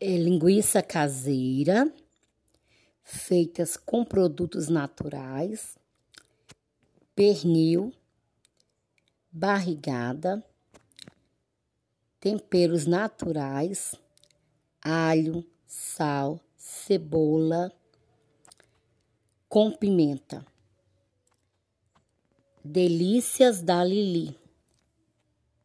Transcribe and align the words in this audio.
é, 0.00 0.16
linguiça 0.16 0.82
caseira, 0.82 1.92
feitas 3.02 3.76
com 3.76 4.04
produtos 4.04 4.68
naturais, 4.68 5.76
pernil, 7.14 7.92
barrigada, 9.30 10.44
temperos 12.20 12.86
naturais, 12.86 13.94
alho, 14.82 15.44
sal, 15.66 16.40
cebola, 16.56 17.72
com 19.48 19.70
pimenta. 19.70 20.44
Delícias 22.62 23.62
da 23.62 23.84
Lili. 23.84 24.45